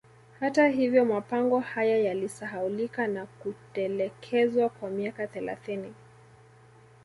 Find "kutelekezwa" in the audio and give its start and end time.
3.25-4.69